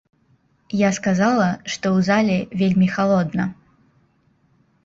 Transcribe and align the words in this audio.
Я 0.77 0.89
сказала, 0.97 1.49
што 1.73 1.85
ў 1.97 2.07
зале 2.09 2.37
вельмі 2.63 2.87
халодна. 2.97 3.47